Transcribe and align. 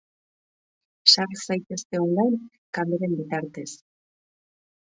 Sar 1.13 1.35
zaitez 1.41 1.79
on 1.99 2.09
line 2.15 2.41
kameren 2.79 3.15
bitartez. 3.21 3.71